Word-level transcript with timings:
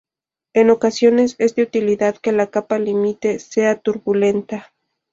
En 0.55 0.71
ocasiones 0.71 1.35
es 1.37 1.53
de 1.53 1.61
utilidad 1.61 2.17
que 2.17 2.31
la 2.31 2.49
capa 2.49 2.79
límite 2.79 3.37
sea 3.37 3.79
turbulenta. 3.79 4.73